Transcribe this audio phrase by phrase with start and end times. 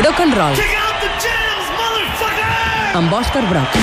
[0.00, 0.54] Brock and Roll.
[2.96, 3.74] Amb Òscar Brock.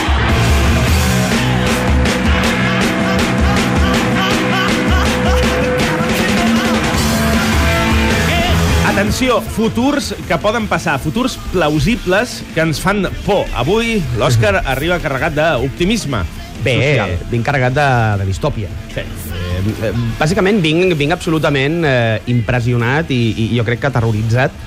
[8.90, 13.46] Atenció, futurs que poden passar, futurs plausibles que ens fan por.
[13.54, 16.24] Avui l'Òscar arriba carregat d'optimisme.
[16.66, 17.14] Bé, social.
[17.30, 17.86] vinc carregat de,
[18.24, 18.72] de distòpia.
[18.96, 19.06] Sí.
[19.06, 19.62] Eh,
[19.92, 24.58] eh, bàsicament vinc, vinc absolutament eh, impressionat i, i jo crec que aterroritzat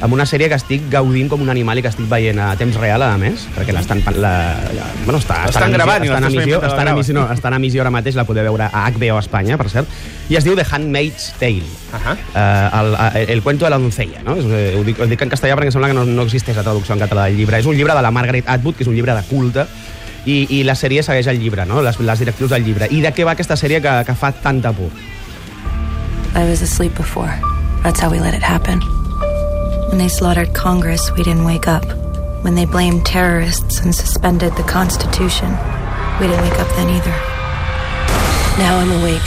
[0.00, 2.76] amb una sèrie que estic gaudint com un animal i que estic veient a temps
[2.80, 4.02] real, a més, perquè l'estan...
[4.16, 4.34] La,
[4.76, 7.56] la, bueno, està, L'estan està en gravant en l'estàs emissió, la emissió, no, està en
[7.58, 9.96] emissió ara mateix, la podeu veure a HBO Espanya, per cert,
[10.28, 11.64] i es diu The Handmaid's Tale.
[11.96, 12.16] Ahà.
[12.16, 14.36] Eh, el, el, el cuento de la doncella, no?
[14.36, 16.58] És, eh, ho, dic, ho dic en castellà perquè em sembla que no, no existeix
[16.58, 17.60] la traducció en català del llibre.
[17.62, 19.64] És un llibre de la Margaret Atwood, que és un llibre de culte,
[20.26, 21.80] i, i la sèrie segueix el llibre, no?
[21.86, 22.90] les, les directrius del llibre.
[22.90, 24.90] I de què va aquesta sèrie que, que fa tanta por?
[26.36, 27.32] I was asleep before.
[27.82, 28.82] That's how we let it happen.
[29.88, 31.84] When they slaughtered Congress, we didn't wake up.
[32.42, 35.48] When they blamed terrorists and suspended the Constitution,
[36.18, 37.14] we didn't wake up then either.
[38.58, 39.22] Now I'm awake.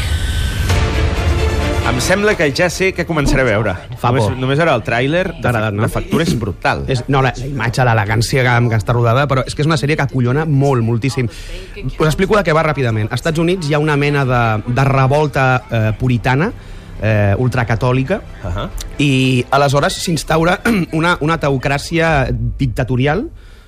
[1.90, 3.74] Em sembla que ja sé què començaré a veure.
[3.98, 4.36] Fa només, por.
[4.38, 5.82] només era el tràiler, de, agradat, no?
[5.82, 6.84] la factura és brutal.
[6.92, 9.80] És, no, la, la imatge, l'elegància que, que està rodada, però és que és una
[9.80, 11.32] sèrie que acollona molt, moltíssim.
[11.88, 13.08] Us explico de què va ràpidament.
[13.10, 16.52] Als Estats Units hi ha una mena de, de revolta eh, puritana,
[17.02, 18.70] eh, ultracatòlica, Uh -huh.
[18.98, 20.60] i aleshores s'instaura
[21.00, 23.28] una, una teocràcia dictatorial,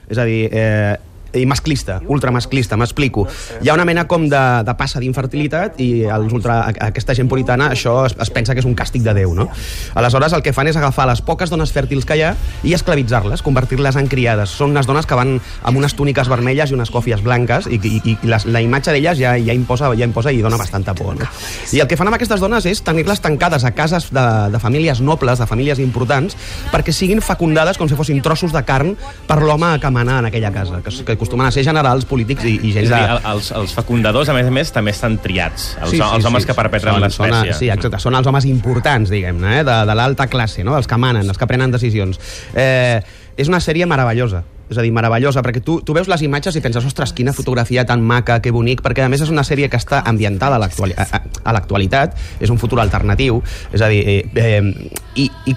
[0.09, 0.97] és a dir, eh,
[1.37, 3.25] i masclista, ultramasclista, m'explico.
[3.61, 7.71] Hi ha una mena com de, de passa d'infertilitat i els ultra, aquesta gent puritana
[7.71, 9.47] això es, es pensa que és un càstig de Déu, no?
[9.95, 12.33] Aleshores el que fan és agafar les poques dones fèrtils que hi ha
[12.67, 14.53] i esclavitzar-les, convertir-les en criades.
[14.57, 18.01] Són unes dones que van amb unes túniques vermelles i unes còfies blanques i, i,
[18.13, 21.15] i les, la imatge d'elles ja, ja, imposa, ja imposa i dona bastanta por.
[21.19, 21.29] No?
[21.71, 25.01] I el que fan amb aquestes dones és tenir-les tancades a cases de, de famílies
[25.01, 26.37] nobles, de famílies importants,
[26.73, 28.95] perquè siguin fecundades com si fossin trossos de carn
[29.27, 32.55] per l'home que mana en aquella casa, que, que acostumen a ser generals, polítics i,
[32.65, 33.01] i a de...
[33.13, 35.75] el- els, els fecundadors, a més a més, també estan triats.
[35.85, 37.53] Els, els homes que perpetren l'espècie.
[37.59, 40.73] Sí, exacte, són els homes importants, diguem-ne, eh, de, de l'alta classe, no?
[40.79, 42.17] els que manen, els que prenen decisions.
[42.57, 42.97] Eh,
[43.37, 44.41] és una sèrie meravellosa,
[44.71, 47.85] és a dir, meravellosa, perquè tu, tu veus les imatges i penses, ostres, quina fotografia
[47.85, 52.15] tan maca, que bonic, perquè a més és una sèrie que està ambientada a l'actualitat,
[52.39, 53.41] és un futur alternatiu,
[53.71, 54.89] és a dir, eh, eh,
[55.21, 55.55] i, i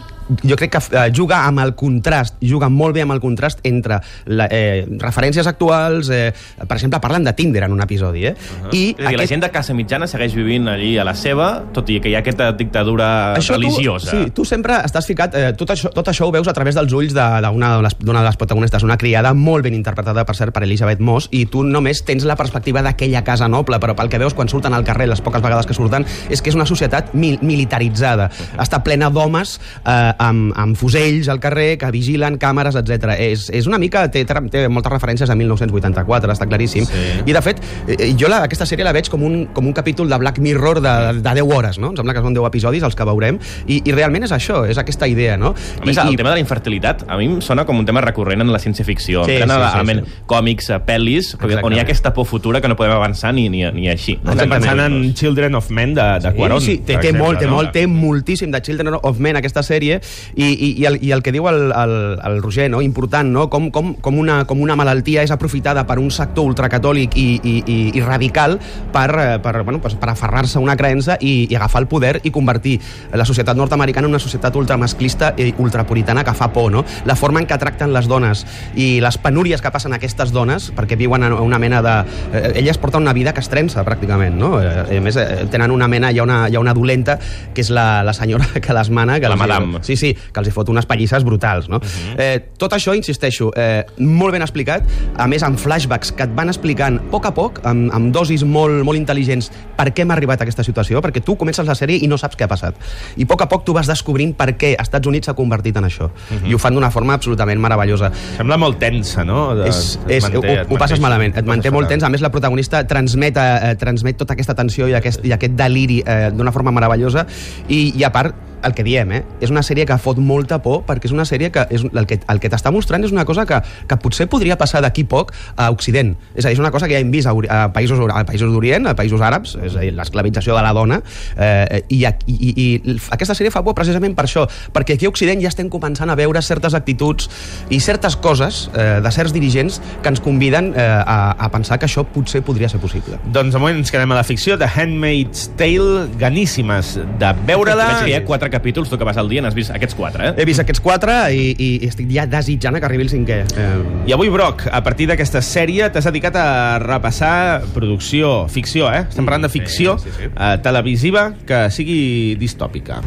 [0.48, 4.00] jo crec que eh, juga amb el contrast, juga molt bé amb el contrast entre
[4.26, 6.32] la, eh, referències actuals, eh,
[6.66, 8.34] per exemple, parlen de Tinder en un episodi, eh?
[8.34, 8.94] Uh -huh.
[8.98, 11.88] És a dir, la gent de casa mitjana segueix vivint allí a la seva, tot
[11.90, 14.10] i que hi ha aquesta dictadura religiosa.
[14.10, 15.34] Tu, sí, tu sempre estàs ficat...
[15.34, 17.98] Eh, tot, això, tot això ho veus a través dels ulls d'una de, de, les-
[17.98, 21.62] de les protagonistes, una criada molt ben interpretada, per cert, per Elisabeth Moss, i tu
[21.62, 25.08] només tens la perspectiva d'aquella casa noble, però pel que veus quan surten al carrer,
[25.08, 28.30] les poques vegades que surten, és que és una societat mil militaritzada.
[28.58, 33.14] Està plena d'homes eh, amb, amb fusells al carrer que vigilen càmeres, etc.
[33.18, 34.06] És, és una mica...
[34.14, 36.86] Té, té moltes referències a 1984, està claríssim.
[36.88, 37.04] Sí.
[37.24, 40.10] I, de fet, eh, jo la, aquesta sèrie la veig com un, com un capítol
[40.10, 41.92] de Black Mirror de, de 10 hores, no?
[41.92, 44.80] Em sembla que són 10 episodis els que veurem, i, i realment és això, és
[44.80, 45.54] aquesta idea, no?
[45.54, 48.02] A més, I, el tema de la infertilitat a mi em sona com un tema
[48.04, 49.24] recurrent en la ciència-ficció.
[49.28, 52.60] Sí, Sí, sí, sí, sí, còmics, eh, pel·lis, perquè on hi ha aquesta por futura
[52.60, 54.16] que no podem avançar ni, ni, ni així.
[54.22, 54.34] No?
[54.34, 56.62] Estem pensant en Children of Men de, de Quaron.
[56.62, 57.56] Sí, sí, té, té exemple, molt, té no?
[57.58, 60.00] molt, té moltíssim de Children of Men aquesta sèrie
[60.34, 61.94] i, i, i, el, i el que diu el, el,
[62.24, 62.80] el Roger, no?
[62.82, 63.48] important, no?
[63.50, 67.54] Com, com, com, una, com una malaltia és aprofitada per un sector ultracatòlic i, i,
[67.66, 68.58] i, i radical
[68.92, 72.20] per, eh, per, bueno, pues, per aferrar-se a una creença i, i agafar el poder
[72.24, 72.78] i convertir
[73.12, 76.84] la societat nord-americana en una societat ultramasclista i ultrapuritana que fa por, no?
[77.04, 78.44] La forma en què tracten les dones
[78.76, 81.94] i les penúries que passen aquestes dones, perquè viuen en una mena de...
[82.32, 84.60] Eh, elles porten una vida castrença, pràcticament, no?
[84.62, 86.10] Eh, a més, eh, tenen una mena...
[86.14, 87.18] Hi ha una, hi ha una dolenta,
[87.54, 89.18] que és la, la senyora que les mana...
[89.20, 89.82] Que La els hi- madame.
[89.82, 91.76] Sí, sí, que els hi fot unes pallisses brutals, no?
[91.78, 92.03] Uh -huh.
[92.18, 94.82] Eh, tot això, insisteixo, eh, molt ben explicat,
[95.16, 98.44] a més amb flashbacks que et van explicant a poc a poc, amb, amb dosis
[98.44, 102.02] molt, molt intel·ligents, per què hem arribat a aquesta situació, perquè tu comences la sèrie
[102.04, 102.74] i no saps què ha passat.
[103.16, 105.84] I a poc a poc tu vas descobrint per què Estats Units s'ha convertit en
[105.84, 106.10] això.
[106.10, 106.50] Uh -huh.
[106.50, 108.10] I ho fan d'una forma absolutament meravellosa.
[108.36, 109.54] Sembla molt tensa, no?
[109.54, 112.02] De, És, és, manté- ho, ho passes malament, et manté molt tens.
[112.02, 116.02] A més, la protagonista transmet, eh, transmet tota aquesta tensió i aquest, i aquest deliri
[116.06, 117.26] eh, d'una forma meravellosa.
[117.68, 118.34] I, I a part,
[118.64, 119.22] el que diem, eh?
[119.44, 122.18] és una sèrie que fot molta por perquè és una sèrie que és, el que,
[122.30, 125.70] el que t'està mostrant és una cosa que, que potser podria passar d'aquí poc a
[125.74, 126.14] Occident.
[126.34, 128.52] És a dir, és una cosa que ja hem vist a, a països, a països
[128.52, 131.00] d'Orient, a països àrabs, és a dir, l'esclavització de la dona,
[131.36, 135.12] eh, i, i, i, i aquesta sèrie fa por precisament per això, perquè aquí a
[135.12, 137.28] Occident ja estem començant a veure certes actituds
[137.74, 141.88] i certes coses eh, de certs dirigents que ens conviden eh, a, a pensar que
[141.88, 143.18] això potser podria ser possible.
[143.34, 147.90] Doncs de moment ens quedem a la ficció de Handmaid's Tale, ganíssimes de veure-la.
[148.04, 150.34] Ha quatre capítols, tu que vas al dia, n'has vist aquests quatre, eh?
[150.38, 153.40] He vist aquests quatre i, i, i estic ja desitjant que arribi el cinquè.
[153.58, 153.68] Eh,
[154.08, 156.46] I avui, Broc, a partir d'aquesta sèrie t'has dedicat a
[156.82, 157.34] repassar
[157.74, 159.04] producció, ficció, eh?
[159.08, 160.30] Estem parlant de ficció Sí, sí, sí.
[160.32, 162.00] eh, televisiva que sigui
[162.40, 163.02] distòpica.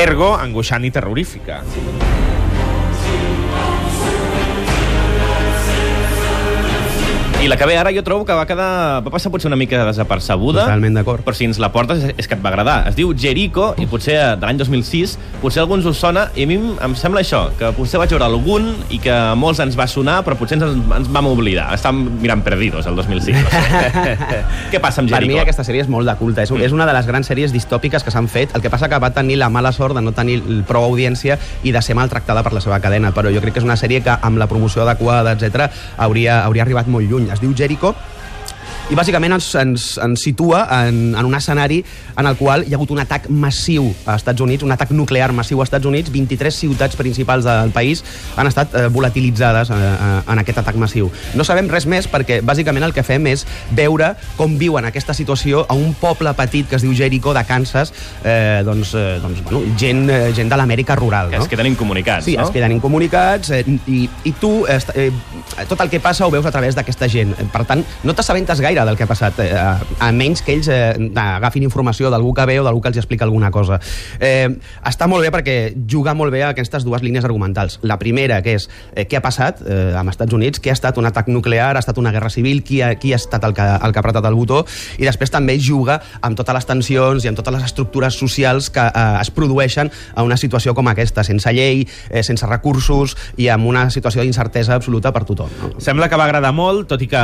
[0.00, 1.60] Ergo, angoixant i terrorífica.
[7.42, 9.00] I la que ve ara jo trobo que va quedar...
[9.00, 10.66] va passar potser una mica desapercebuda.
[10.66, 11.22] Totalment d'acord.
[11.24, 12.82] Però si ens la portes és, és que et va agradar.
[12.90, 16.58] Es diu Jericho i potser de l'any 2006, potser alguns us sona, i a mi
[16.58, 19.86] em- em sembla això, que potser vaig veure algun i que a molts ens va
[19.88, 21.70] sonar, però potser ens, ens vam oblidar.
[21.78, 23.40] Estàvem mirant Perdidos, el 2005.
[23.40, 24.44] No sé.
[24.74, 25.32] Què passa amb Per Jericho?
[25.32, 26.44] mi aquesta sèrie és molt de culte.
[26.44, 28.52] És, és una de les grans sèries distòpiques que s'han fet.
[28.52, 31.72] El que passa que va tenir la mala sort de no tenir prou audiència i
[31.72, 33.14] de ser maltractada per la seva cadena.
[33.16, 36.68] Però jo crec que és una sèrie que amb la promoció adequada, etc hauria, hauria
[36.68, 37.29] arribat molt lluny.
[37.30, 37.94] Es diu Jericho
[38.90, 41.76] i bàsicament ens, ens, ens situa en, en un escenari
[42.18, 45.30] en el qual hi ha hagut un atac massiu a Estats Units, un atac nuclear
[45.30, 48.02] massiu a Estats Units, 23 ciutats principals del país
[48.34, 51.06] han estat eh, volatilitzades eh, eh, en aquest atac massiu.
[51.38, 53.44] No sabem res més perquè bàsicament el que fem és
[53.78, 57.94] veure com viuen aquesta situació a un poble petit que es diu Jericho de Kansas,
[58.24, 61.30] eh, doncs, eh, doncs bueno, gent, eh, gent de l'Amèrica rural.
[61.30, 61.46] Que no?
[61.46, 62.48] es queden incomunicats, Sí, no?
[62.48, 65.10] es queden incomunicats eh, i, i tu eh, eh,
[65.70, 67.38] tot el que passa ho veus a través d'aquesta gent.
[67.54, 70.68] Per tant, no t'assabentes gaire del que ha passat, eh, a, a menys que ells
[70.72, 73.80] eh, agafin informació d'algú que ve o d'algú que els explica alguna cosa.
[74.20, 74.48] Eh,
[74.86, 75.56] està molt bé perquè
[75.88, 77.78] juga molt bé aquestes dues línies argumentals.
[77.82, 80.98] La primera, que és eh, què ha passat eh, amb Estats Units, què ha estat
[81.00, 83.64] un atac nuclear, ha estat una guerra civil, qui ha, qui ha estat el que,
[83.64, 84.62] el que ha apretat el botó,
[84.98, 88.84] i després també juga amb totes les tensions i amb totes les estructures socials que
[88.86, 93.68] eh, es produeixen a una situació com aquesta, sense llei, eh, sense recursos i amb
[93.70, 95.50] una situació d'incertesa absoluta per tothom.
[95.60, 95.72] No?
[95.82, 97.20] Sembla que va agradar molt, tot i que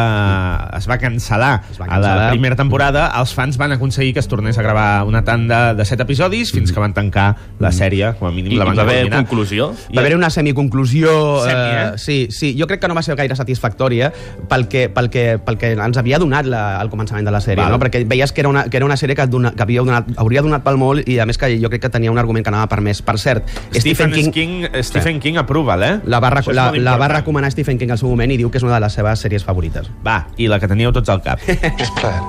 [0.76, 1.45] es va cancel·lar
[1.81, 3.06] Va a la primera temporada.
[3.20, 6.72] Els fans van aconseguir que es tornés a gravar una tanda de set episodis fins
[6.72, 7.28] que van tancar
[7.62, 9.22] la sèrie, com a mínim I, la van va haver culminar.
[9.25, 9.70] conclusió?
[9.94, 11.10] Va haver una semiconclusió...
[11.44, 11.82] Semi, eh?
[11.82, 14.12] eh, sí, sí, jo crec que no va ser gaire satisfactòria
[14.48, 17.62] pel que, pel que, pel que ens havia donat la, al començament de la sèrie,
[17.62, 17.76] Val.
[17.76, 17.81] no?
[17.82, 20.43] perquè veies que era una, que era una sèrie que, dona, que havia donat, hauria
[20.44, 22.69] donat pel molt i a més que jo crec que tenia un argument que anava
[22.70, 23.02] per més.
[23.06, 25.94] Per cert, Stephen, King, King, Stephen King approval, eh?
[26.04, 28.66] la va, la, la va recomanar Stephen King al seu moment i diu que és
[28.66, 29.90] una de les seves sèries favorites.
[30.06, 31.35] Va, i la que teníeu tots al cap.
[31.46, 32.22] Just play it.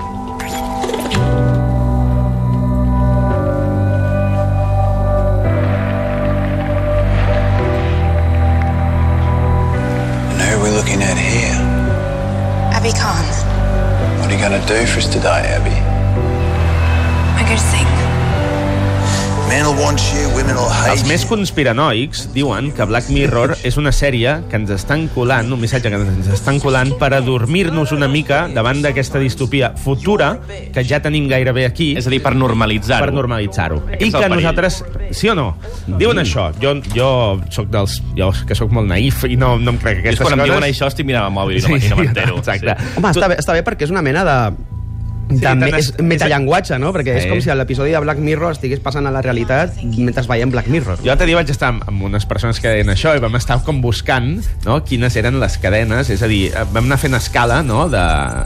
[10.29, 11.55] And who are we looking at here?
[12.73, 13.23] Abby Khan.
[14.19, 15.71] What are you going to do for us today, Abby?
[17.39, 18.06] I'm going to sing.
[20.91, 25.61] Els més conspiranoics diuen que Black Mirror és una sèrie que ens estan colant, un
[25.61, 30.33] missatge que ens estan colant per adormir-nos una mica davant d'aquesta distopia futura
[30.75, 33.05] que ja tenim gairebé aquí És a dir, per normalitzar-ho.
[33.07, 33.81] per normalitzar-ho.
[33.97, 34.81] I que nosaltres...
[35.15, 35.47] Sí o no?
[35.87, 36.49] Diuen això.
[36.61, 37.09] Jo, jo
[37.49, 38.01] soc dels...
[38.19, 40.51] Jo que sóc molt naïf i no, no em crec És aquestes quan em coses.
[40.51, 42.41] diuen això estic mirant el mòbil i no, i no m'entero.
[42.43, 42.75] Exacte.
[42.99, 44.39] Home, està bé, està bé perquè és una mena de
[45.41, 46.93] tant me, és- és metallenguatge, no?
[46.93, 47.29] Perquè és Sí.
[47.29, 50.97] com si l'episodi de Black Mirror estigués passant a la realitat mentre veiem Black Mirror.
[50.99, 53.81] Jo l'altre dia vaig estar amb, unes persones que deien això i vam estar com
[53.81, 58.03] buscant no, quines eren les cadenes, és a dir, vam anar fent escala no, de,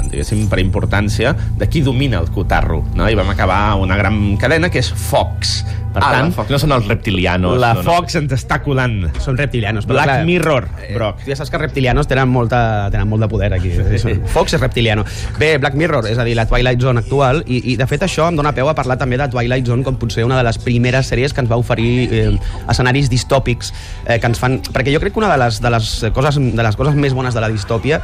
[0.10, 3.10] diguéssim, per importància, de qui domina el cotarro, no?
[3.10, 5.66] i vam acabar una gran cadena que és Fox.
[5.92, 7.58] Per Ah, tant, la Fox, no són els reptilianos.
[7.60, 7.92] la no, no.
[7.92, 9.10] Fox ens està colant.
[9.20, 9.86] Són reptilianos.
[9.86, 11.24] però Black clar, Mirror, eh, Brock.
[11.26, 13.72] Tu ja saps que els reptilianos tenen, molta, tenen molt de poder aquí.
[14.02, 14.16] Sí.
[14.32, 15.04] Fox és reptiliano.
[15.38, 18.30] Bé, Black Mirror, és a dir, la Twilight Zone actual, i, i de fet això
[18.30, 21.08] em dóna peu a parlar també de Twilight Zone com potser una de les primeres
[21.12, 22.40] sèries que ens va oferir eh,
[22.72, 23.74] escenaris distòpics
[24.08, 24.62] eh, que ens fan...
[24.72, 27.34] Perquè jo crec que una de les, de, les coses, de les coses més bones
[27.36, 28.02] de la distòpia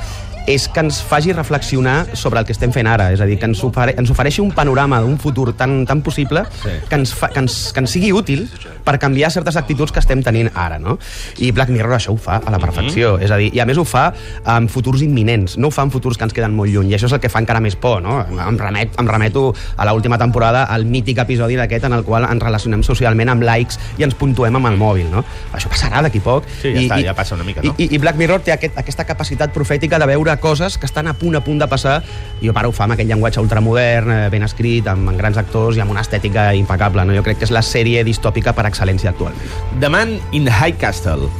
[0.47, 3.45] és que ens faci reflexionar sobre el que estem fent ara, és a dir, que
[3.49, 6.69] ens, ofere, ens ofereixi un panorama d'un futur tan, tan possible Sí.
[6.87, 8.45] que, ens fa, que, ens, que ens sigui útil
[8.87, 10.97] per canviar certes actituds que estem tenint ara, no?
[11.43, 13.77] I Black Mirror això ho fa a la perfecció, és a dir, i a més
[13.77, 14.13] ho fa
[14.45, 17.09] amb futurs imminents, no ho fa en futurs que ens queden molt lluny, i això
[17.11, 18.21] és el que fa encara més por, no?
[18.23, 22.41] Em, remet, em remeto a l'última temporada al mític episodi d'aquest en el qual ens
[22.41, 25.25] relacionem socialment amb likes i ens puntuem amb el mòbil, no?
[25.51, 26.47] Això passarà d'aquí poc.
[26.61, 27.75] Sí, ja està, ja passa una mica, no?
[27.77, 31.13] I, i Black Mirror té aquest, aquesta capacitat profètica de veure coses que estan a
[31.13, 32.01] punt a punt de passar
[32.41, 35.38] i jo pare ho fa amb aquell llenguatge ultramodern, eh, ben escrit, amb, amb grans
[35.38, 37.06] actors i amb una estètica impecable.
[37.06, 37.15] No?
[37.17, 39.58] Jo crec que és la sèrie distòpica per excel·lència actualment.
[39.79, 41.32] The Man in High Castle.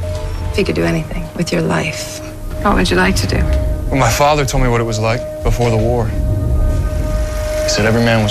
[0.52, 2.20] If you could do anything with your life,
[2.62, 3.42] what would you like to do?
[3.90, 6.10] Well, my father told me what it was like before the war.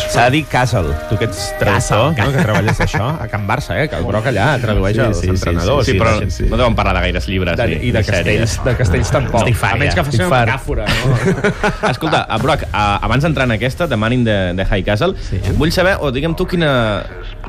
[0.10, 2.32] S'ha de dir Castle, tu que ets traductor, no?
[2.34, 3.86] que treballes això, a Can Barça, eh?
[3.90, 5.86] que el Broc allà tradueix Sí, els sí, sí, entrenadors.
[5.86, 8.10] Sí, i però de- no deuen parlar de gaires llibres de, ni, I de ni
[8.10, 9.42] castells, de castells tampoc.
[9.44, 10.88] Estic fart, a menys que faci una metàfora.
[10.90, 11.52] No?
[11.92, 15.40] Escolta, a Brock, a, abans d'entrar en aquesta, The Manning de, de High Castle, sí.
[15.60, 16.72] vull saber, o digue'm tu, quina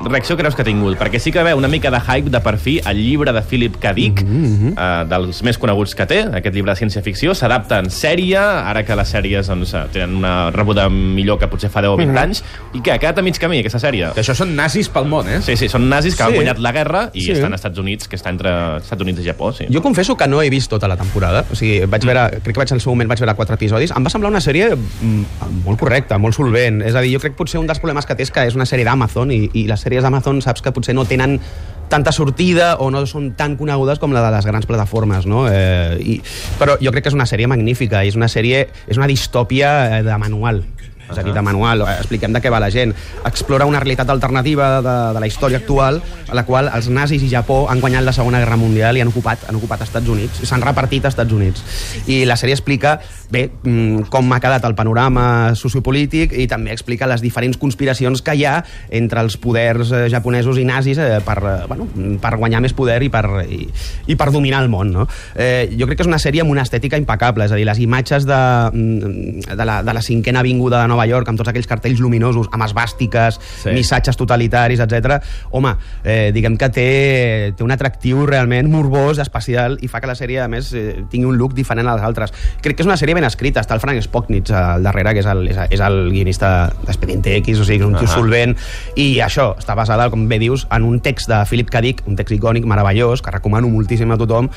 [0.05, 0.99] reacció creus que ha tingut?
[1.01, 3.81] Perquè sí que ve una mica de hype de per fi el llibre de Philip
[3.81, 3.93] K.
[3.97, 4.73] Dick, mm -hmm.
[4.77, 8.95] uh, dels més coneguts que té, aquest llibre de ciència-ficció, s'adapta en sèrie, ara que
[8.95, 12.43] les sèries doncs, eh, tenen una rebuda millor que potser fa 10 o 20 anys,
[12.75, 14.13] i què, ha quedat a mig camí, aquesta sèrie?
[14.15, 15.41] Que això són nazis pel món, eh?
[15.43, 16.29] Sí, sí, són nazis que Sí.
[16.29, 17.33] han guanyat la guerra i Sí.
[17.33, 19.67] estan als Estats Units, que està entre Estats Units i Japó, sí.
[19.73, 21.45] Jo confesso que no he vist tota la temporada.
[21.51, 23.91] O sigui, vaig veure, crec que vaig en el seu moment vaig veure quatre episodis.
[23.97, 26.83] Em va semblar una sèrie mm, molt correcta, molt solvent.
[26.83, 28.55] És a dir, jo crec que potser un dels problemes que té és que és
[28.55, 31.41] una sèrie d'Amazon i, i les sèries d'Amazon saps que potser no tenen
[31.89, 35.47] tanta sortida o no són tan conegudes com la de les grans plataformes, no?
[35.49, 36.23] Eh, i,
[36.59, 39.99] però jo crec que és una sèrie magnífica, i és una sèrie, és una distòpia
[39.99, 40.65] eh, de manual.
[41.11, 42.93] És a dir, de manual, eh, expliquem de què va la gent.
[43.25, 47.31] Explora una realitat alternativa de, de la història actual, a la qual els nazis i
[47.33, 50.65] Japó han guanyat la Segona Guerra Mundial i han ocupat, han ocupat Estats Units, s'han
[50.65, 51.65] repartit a Estats Units.
[52.07, 52.99] I la sèrie explica,
[53.31, 58.35] bé, mm, com ha quedat el panorama sociopolític i també explica les diferents conspiracions que
[58.37, 58.59] hi ha
[58.91, 61.39] entre els poders eh, japonesos i nazis eh, per,
[61.69, 61.89] bueno,
[62.21, 63.65] per guanyar més poder i per, i,
[64.07, 64.93] i per dominar el món.
[64.93, 65.09] No?
[65.35, 67.81] Eh, jo crec que és una sèrie amb una estètica impecable, és a dir, les
[67.81, 68.41] imatges de,
[68.73, 72.49] mm, de, la, de la cinquena avinguda de Nova York, amb tots aquells cartells luminosos,
[72.51, 73.71] amb esbàstiques, Sí.
[73.71, 75.23] missatges totalitaris, etc.
[75.51, 80.15] Home, eh, diguem que té, té un atractiu realment morbós, especial, i fa que la
[80.15, 82.33] sèrie, a més, eh, tingui un look diferent als altres.
[82.61, 83.61] Crec que és una sèrie ben escrita.
[83.61, 87.61] Està el Frank Spocknitz al darrere, que és el, és, és el guionista d'Expediente X,
[87.61, 88.15] o sigui, és un tio Ahà.
[88.15, 88.57] solvent,
[88.97, 91.81] i això està basada, com bé dius, en un text de Philip K.
[91.81, 94.49] Dick, un text icònic, meravellós, que recomano moltíssim a tothom,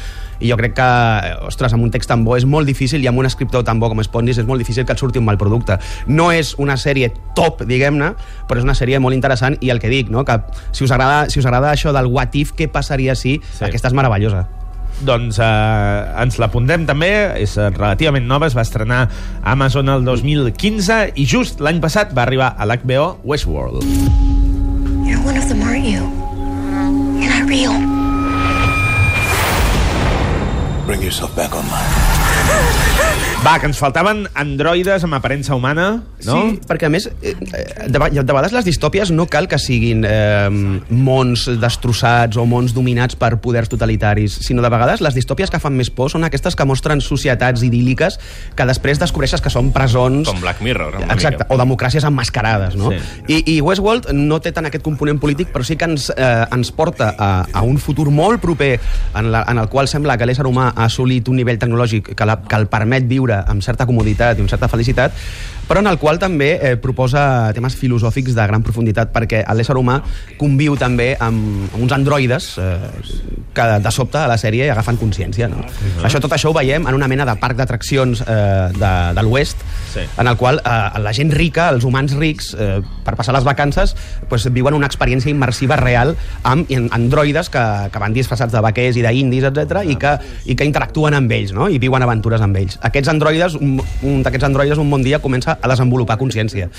[0.42, 0.82] i jo crec que,
[1.30, 3.80] eh, ostres, amb un text tan bo és molt difícil, i amb un escriptor tan
[3.80, 5.78] bo com Spondis és molt difícil que et surti un mal producte.
[6.08, 8.14] No és una sèrie top, diguem-ne,
[8.48, 10.26] però és una sèrie molt interessant, i el que dic, no?
[10.26, 10.40] que
[10.72, 13.64] si us agrada, si us agrada això del what if, què passaria si, Sí.
[13.66, 14.48] aquesta és meravellosa.
[15.02, 17.10] Doncs eh, ens l'apuntem també,
[17.42, 19.08] és eh, relativament nova, es va estrenar
[19.42, 23.82] a Amazon el 2015 i just l'any passat va arribar a l'HBO Westworld.
[25.08, 26.06] You're one of them, aren't you?
[27.20, 28.01] You're not real.
[30.92, 32.21] Bring yourself back online.
[33.42, 35.86] Va, que ens faltaven androides amb aparença humana,
[36.28, 36.34] no?
[36.38, 40.04] Sí, perquè a més, eh, eh, de, de vegades les distòpies no cal que siguin
[40.06, 40.46] eh,
[40.94, 45.74] mons destrossats o mons dominats per poders totalitaris, sinó de vegades les distòpies que fan
[45.74, 48.20] més por són aquestes que mostren societats idíl·liques
[48.54, 50.30] que després descobreixes que són presons...
[50.30, 51.00] Com Black Mirror.
[51.08, 51.50] Exacte, mica.
[51.50, 52.94] o democràcies emmascarades, no?
[52.94, 53.02] Sí.
[53.26, 56.70] I, I Westworld no té tant aquest component polític, però sí que ens, eh, ens
[56.78, 60.46] porta a, a un futur molt proper en, la, en el qual sembla que l'ésser
[60.46, 64.38] humà ha assolit un nivell tecnològic que, la, que el permet viure amb certa comoditat
[64.38, 65.16] i amb certa felicitat,
[65.72, 70.02] però en el qual també eh, proposa temes filosòfics de gran profunditat, perquè l'ésser humà
[70.36, 72.90] conviu també amb, amb uns androides eh,
[73.56, 75.48] que de sobte a la sèrie agafen consciència.
[75.48, 75.64] No?
[75.64, 76.06] Uh -huh.
[76.10, 79.58] això, tot això ho veiem en una mena de parc d'atraccions eh, de, de l'oest,
[79.92, 80.00] Sí.
[80.18, 83.96] en el qual eh, la gent rica, els humans rics, eh, per passar les vacances,
[84.30, 89.02] pues, viuen una experiència immersiva real amb androides que, que van disfressats de vaquers i
[89.02, 91.68] d'indis, etc i, que, i que interactuen amb ells, no?
[91.68, 92.78] i viuen aventures amb ells.
[92.82, 96.70] Aquests androides, un, un d'aquests androides un bon dia comença a desenvolupar consciència.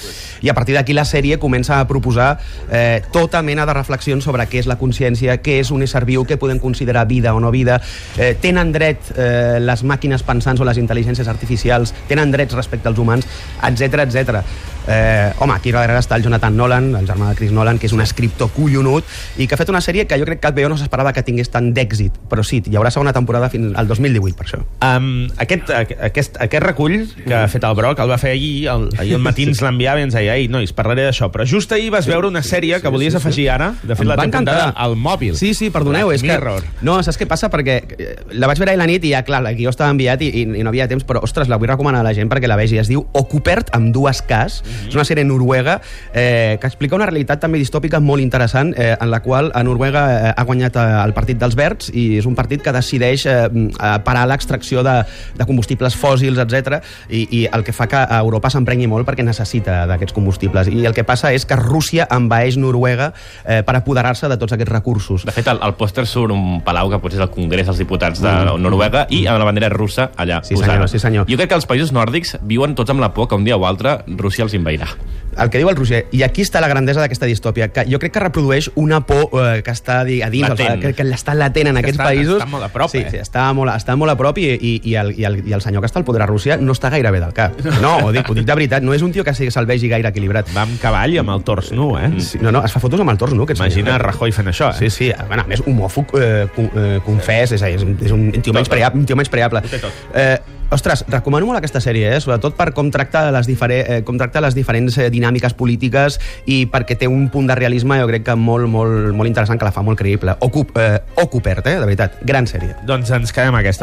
[0.43, 2.37] I a partir d'aquí la sèrie comença a proposar
[2.71, 6.27] eh, tota mena de reflexions sobre què és la consciència, què és un ésser viu,
[6.27, 7.81] què podem considerar vida o no vida,
[8.19, 12.99] eh, tenen dret eh, les màquines pensants o les intel·ligències artificials, tenen drets respecte als
[12.99, 13.29] humans,
[13.62, 14.43] etc etc.
[14.89, 17.95] Eh, home, aquí darrere està el Jonathan Nolan, el germà de Chris Nolan, que és
[17.95, 19.07] un escriptor collonut
[19.39, 21.51] i que ha fet una sèrie que jo crec que HBO no s'esperava que tingués
[21.53, 24.61] tant d'èxit, però sí, hi haurà segona temporada fins al 2018, per això.
[24.83, 28.89] Um, aquest, aquest, aquest recull que ha fet el Broc, el va fer ahir, el,
[28.99, 31.31] ahir al matí ens l'enviava i ens deia, ei, nois, parlaré d'això.
[31.33, 34.19] Però just ahir vas veure una sèrie que volies afegir ara, de fet Em la
[34.19, 34.73] apuntada encantar.
[34.77, 35.37] al mòbil.
[35.39, 36.33] Sí, sí, perdoneu, Black és que...
[36.35, 36.67] Mirror.
[36.83, 37.51] No, saps què passa?
[37.53, 39.93] Perquè eh, la vaig veure ahir a la nit i ja, clar, el guió estava
[39.95, 42.31] enviat i, i, i no havia temps, però, ostres, la vull recomanar a la gent
[42.33, 42.79] perquè la vegi.
[42.83, 44.62] Es diu Ocupert amb dues Ks.
[44.73, 44.88] Mhm.
[44.88, 45.81] És una sèrie noruega
[46.12, 50.02] eh, que explica una realitat també distòpica molt interessant, eh, en la qual a Noruega
[50.31, 53.49] eh, ha guanyat eh, el partit dels verds i és un partit que decideix eh,
[53.49, 55.02] eh, parar l'extracció de,
[55.38, 56.81] de combustibles fòssils, etc.
[57.09, 60.69] I, i el que fa que Europa s'emprengui molt perquè necessita d'aquests combustibles.
[60.69, 63.12] I el que passa és que Rússia envaeix Noruega
[63.45, 65.25] eh, per apoderar-se de tots aquests recursos.
[65.25, 68.23] De fet, al, al pòster surt un palau que potser és el Congrés dels Diputats
[68.23, 70.45] de Noruega i amb la bandera russa allà Mm.
[70.45, 70.73] Sí, posada.
[70.73, 71.26] senyor, sí, senyor.
[71.29, 73.67] Jo crec que els països nòrdics viuen tots amb la por que un dia o
[73.67, 74.88] altre Rússia els invairà.
[75.33, 78.12] el que diu el Roger, i aquí està la grandesa d'aquesta distòpia, que jo crec
[78.12, 80.75] que reprodueix una por eh, que està a dins, Latent.
[80.75, 82.42] el, que, que l'està latent en Que aquests està- països.
[82.42, 83.07] està molt a prop, sí, eh?
[83.11, 85.62] Sí, està molt, està molt a prop i, i, i, el, i, el, i el
[85.64, 87.57] senyor que està al poder a Rússia no està gaire bé del cap.
[87.81, 89.88] No, ho dic, ho dic de veritat, no és un tio que sigui- se'l vegi
[89.88, 90.52] gaire equilibrat.
[90.54, 92.12] Va amb cavall i amb el tors nu, eh?
[92.21, 94.04] Sí, no, no, es fa fotos amb el tors nu, aquest Imagina senyor.
[94.12, 94.90] Rajoy fent això, Sí, eh?
[94.90, 98.69] sí, bueno, a més, homòfob eh, eh, confés, és, és, un- és un tio menys
[98.69, 99.00] preable.
[99.00, 99.62] Un tio menys preable.
[99.62, 99.92] té tot.
[100.14, 100.37] Eh,
[100.73, 102.21] ostres, recomano molt aquesta sèrie, eh?
[102.23, 106.19] sobretot per com tracta les, difere, eh, com tracta les diferents eh, dinàmiques polítiques
[106.50, 109.69] i perquè té un punt de realisme, jo crec que molt, molt, molt interessant, que
[109.69, 110.37] la fa molt creïble.
[110.45, 111.79] Ocup, eh, Ocupert, eh?
[111.81, 112.76] de veritat, gran sèrie.
[112.88, 113.81] Doncs ens quedem aquesta.